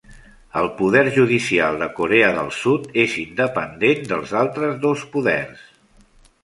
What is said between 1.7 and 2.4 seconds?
de Corea